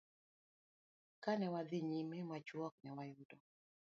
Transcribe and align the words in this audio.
Ka 1.23 1.31
ne 1.37 1.47
wadhi 1.53 1.79
nyime 1.89 2.17
machuok, 2.29 2.75
ne 2.83 2.89
wayudo 2.97 3.37